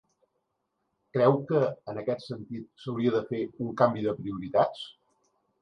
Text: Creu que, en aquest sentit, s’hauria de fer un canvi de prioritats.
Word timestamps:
Creu 1.17 1.35
que, 1.51 1.59
en 1.93 2.01
aquest 2.03 2.25
sentit, 2.29 2.67
s’hauria 2.85 3.15
de 3.19 3.23
fer 3.29 3.45
un 3.67 3.73
canvi 3.83 4.07
de 4.09 4.19
prioritats. 4.23 4.83